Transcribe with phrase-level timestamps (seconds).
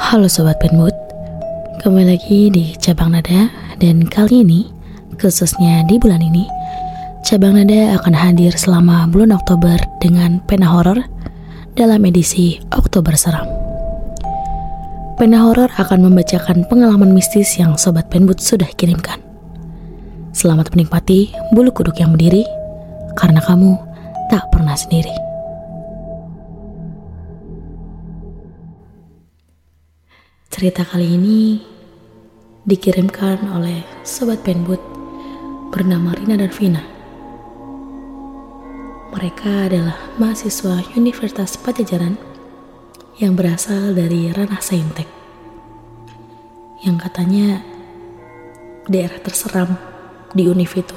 [0.00, 0.96] Halo Sobat Penmood,
[1.84, 4.64] kembali lagi di Cabang Nada dan kali ini,
[5.20, 6.48] khususnya di bulan ini,
[7.20, 11.04] Cabang Nada akan hadir selama bulan Oktober dengan pena horor
[11.76, 13.44] dalam edisi Oktober Seram.
[15.20, 19.20] Pena horor akan membacakan pengalaman mistis yang Sobat Penmood sudah kirimkan.
[20.32, 22.48] Selamat menikmati bulu kuduk yang berdiri,
[23.20, 23.76] karena kamu
[24.32, 25.29] tak pernah sendiri.
[30.60, 31.56] Cerita kali ini
[32.68, 34.76] dikirimkan oleh Sobat Penbut
[35.72, 36.84] bernama Rina dan Vina.
[39.08, 42.20] Mereka adalah mahasiswa Universitas Pajajaran
[43.16, 45.08] yang berasal dari ranah saintek.
[46.84, 47.64] Yang katanya
[48.84, 49.80] daerah terseram
[50.36, 50.96] di univ itu.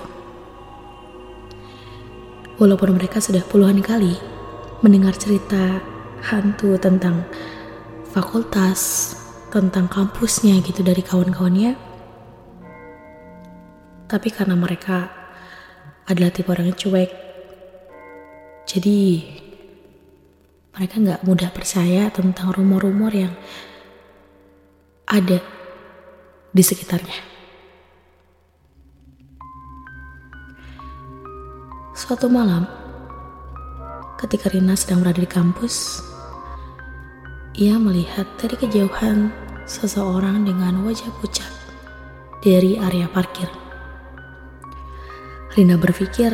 [2.59, 4.20] Walaupun mereka sudah puluhan kali
[4.84, 5.80] mendengar cerita
[6.20, 7.23] hantu tentang
[8.11, 9.23] fakultas,
[9.53, 11.78] tentang kampusnya gitu dari kawan-kawannya.
[14.09, 15.14] Tapi karena mereka
[16.09, 17.11] adalah tipe orang yang cuek,
[18.66, 19.00] jadi
[20.73, 23.33] mereka nggak mudah percaya tentang rumor-rumor yang
[25.05, 25.38] ada
[26.50, 27.22] di sekitarnya.
[31.94, 32.66] Suatu malam,
[34.17, 36.02] ketika Rina sedang berada di kampus,
[37.53, 41.50] ia melihat dari kejauhan seseorang dengan wajah pucat
[42.44, 43.47] dari area parkir.
[45.56, 46.33] Rina berpikir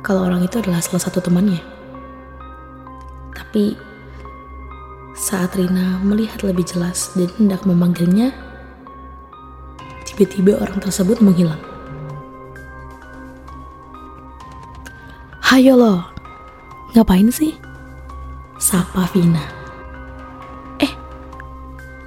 [0.00, 1.60] kalau orang itu adalah salah satu temannya.
[3.34, 3.76] Tapi
[5.12, 8.32] saat Rina melihat lebih jelas dan hendak memanggilnya,
[10.08, 11.60] tiba-tiba orang tersebut menghilang.
[15.52, 16.00] Hayo lo,
[16.96, 17.52] ngapain sih?
[18.56, 19.61] Sapa Vina.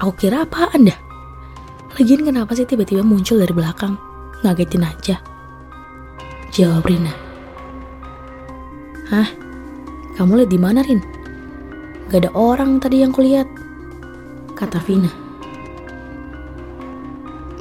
[0.05, 0.99] Aku kira apaan dah?
[1.97, 3.97] Lagian kenapa sih tiba-tiba muncul dari belakang?
[4.45, 5.17] Ngagetin aja.
[6.53, 7.09] Jawab Rina.
[9.09, 9.25] Hah?
[10.13, 11.01] Kamu lihat di mana, Rin?
[12.13, 13.49] Gak ada orang tadi yang kulihat.
[14.53, 15.09] Kata Vina.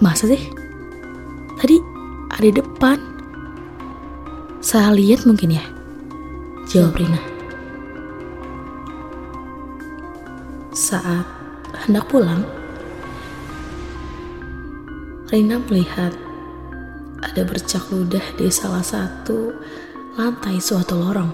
[0.04, 0.52] Masa sih?
[1.56, 1.80] Tadi
[2.28, 3.00] ada depan.
[4.60, 5.64] Saya lihat mungkin ya.
[6.68, 7.20] Jawab Rina.
[10.76, 11.33] Saat
[11.84, 12.40] hendak pulang,
[15.28, 16.16] Rina melihat
[17.20, 19.52] ada bercak ludah di salah satu
[20.16, 21.32] lantai suatu lorong.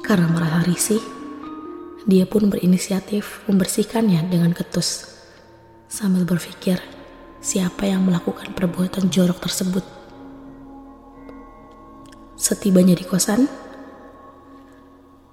[0.00, 1.04] Karena merasa risih,
[2.08, 5.12] dia pun berinisiatif membersihkannya dengan ketus
[5.88, 6.80] sambil berpikir
[7.44, 9.84] siapa yang melakukan perbuatan jorok tersebut.
[12.40, 13.44] Setibanya di kosan,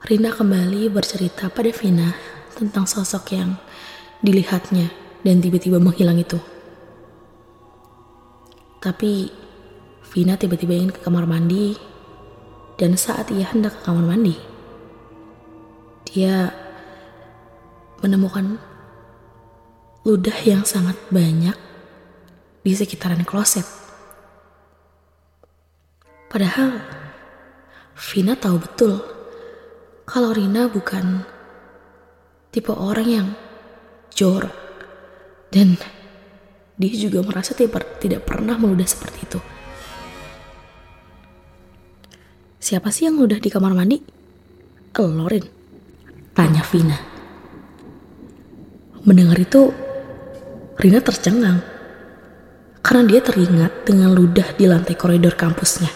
[0.04, 3.58] Rina kembali bercerita pada Vina tentang sosok yang
[4.22, 4.92] dilihatnya
[5.22, 6.38] dan tiba-tiba menghilang itu.
[8.82, 9.30] Tapi
[10.12, 11.78] Vina tiba-tiba ingin ke kamar mandi
[12.76, 14.36] dan saat ia hendak ke kamar mandi,
[16.10, 16.50] dia
[18.02, 18.58] menemukan
[20.02, 21.54] ludah yang sangat banyak
[22.66, 23.64] di sekitaran kloset.
[26.28, 26.82] Padahal
[27.94, 28.98] Vina tahu betul
[30.10, 31.22] kalau Rina bukan
[32.52, 33.28] tipe orang yang
[34.12, 34.52] jorok
[35.52, 35.80] dan
[36.76, 39.40] dia juga merasa tidak, tidak pernah meludah seperti itu.
[42.62, 44.00] Siapa sih yang ludah di kamar mandi?
[44.92, 45.46] Elorin,
[46.36, 46.98] tanya Vina.
[49.02, 49.74] Mendengar itu,
[50.78, 51.64] Rina tercengang
[52.82, 55.90] karena dia teringat dengan ludah di lantai koridor kampusnya.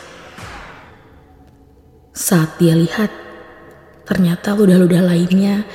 [2.15, 3.11] Saat dia lihat,
[4.07, 5.65] ternyata ludah-ludah lainnya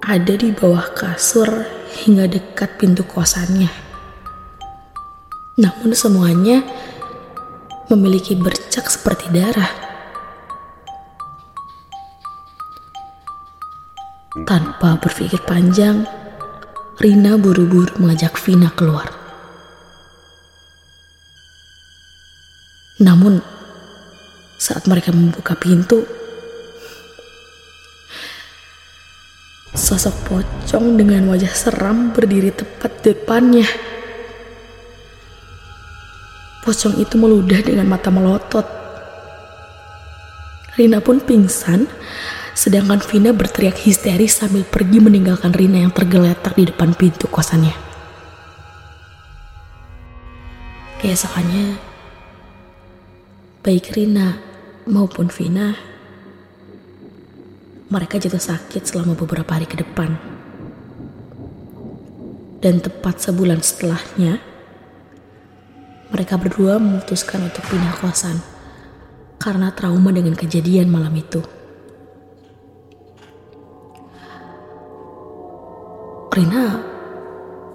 [0.00, 1.68] ada di bawah kasur
[2.04, 3.68] hingga dekat pintu kosannya.
[5.60, 6.64] Namun semuanya
[7.92, 9.68] memiliki bercak seperti darah.
[14.48, 16.08] Tanpa berpikir panjang,
[16.96, 19.10] Rina buru-buru mengajak Vina keluar.
[23.04, 23.40] Namun,
[24.56, 26.04] saat mereka membuka pintu,
[29.90, 33.66] Sosok pocong dengan wajah seram berdiri tepat depannya.
[36.62, 38.62] Pocong itu meludah dengan mata melotot.
[40.78, 41.90] Rina pun pingsan,
[42.54, 47.74] sedangkan Vina berteriak histeris sambil pergi meninggalkan Rina yang tergeletak di depan pintu kosannya.
[51.02, 51.66] Keesokannya,
[53.66, 54.38] baik Rina
[54.86, 55.89] maupun Vina
[57.90, 60.14] mereka jatuh sakit selama beberapa hari ke depan.
[62.62, 64.38] Dan tepat sebulan setelahnya,
[66.14, 68.38] mereka berdua memutuskan untuk pindah kosan
[69.42, 71.42] karena trauma dengan kejadian malam itu.
[76.30, 76.78] Rina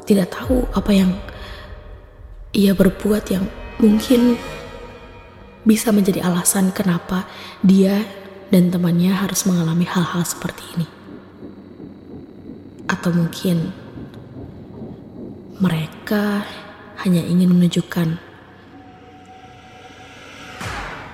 [0.08, 1.12] tidak tahu apa yang
[2.56, 3.44] ia berbuat yang
[3.84, 4.40] mungkin
[5.68, 7.28] bisa menjadi alasan kenapa
[7.60, 8.06] dia
[8.54, 10.88] dan temannya harus mengalami hal-hal seperti ini.
[12.86, 13.74] Atau mungkin
[15.58, 16.46] mereka
[17.02, 18.18] hanya ingin menunjukkan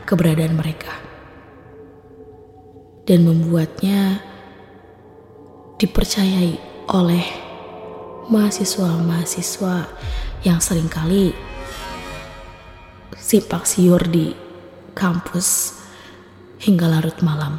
[0.07, 0.91] keberadaan mereka
[3.07, 4.19] dan membuatnya
[5.79, 6.59] dipercayai
[6.91, 7.25] oleh
[8.29, 9.89] mahasiswa-mahasiswa
[10.43, 11.33] yang sering kali
[13.17, 14.33] simpak siur di
[14.93, 15.80] kampus
[16.61, 17.57] hingga larut malam.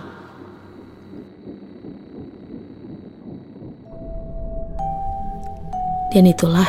[6.13, 6.69] Dan itulah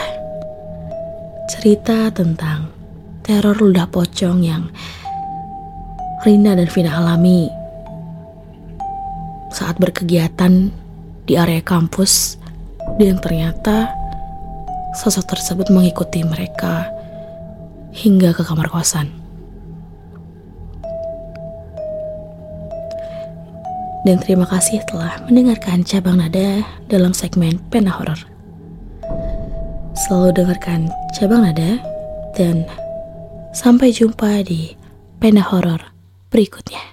[1.51, 2.71] cerita tentang
[3.21, 4.71] teror ludah pocong yang
[6.23, 7.51] Rina dan Vina alami
[9.51, 10.71] saat berkegiatan
[11.27, 12.39] di area kampus
[12.95, 13.91] dan ternyata
[14.95, 16.87] sosok tersebut mengikuti mereka
[17.91, 19.22] hingga ke kamar kosan.
[24.03, 28.19] Dan terima kasih telah mendengarkan cabang nada dalam segmen Pena Horor.
[29.95, 31.79] Selalu dengarkan cabang nada
[32.35, 32.67] dan
[33.55, 34.75] sampai jumpa di
[35.17, 35.79] Pena Horor
[36.29, 36.92] berikutnya.